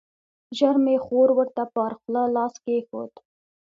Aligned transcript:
ژر 0.57 0.75
مې 0.83 0.95
خور 1.05 1.29
ورته 1.37 1.63
پر 1.73 1.91
خوله 1.99 2.23
لاس 2.35 2.53
کېښود. 2.63 3.13